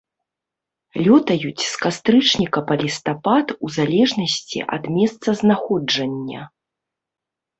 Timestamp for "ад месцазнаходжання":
4.77-6.41